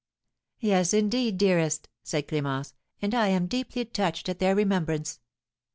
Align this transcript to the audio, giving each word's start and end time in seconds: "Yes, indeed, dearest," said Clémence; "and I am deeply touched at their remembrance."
"Yes, 0.59 0.95
indeed, 0.95 1.37
dearest," 1.37 1.87
said 2.01 2.27
Clémence; 2.27 2.73
"and 3.03 3.13
I 3.13 3.27
am 3.27 3.45
deeply 3.45 3.85
touched 3.85 4.29
at 4.29 4.39
their 4.39 4.55
remembrance." 4.55 5.19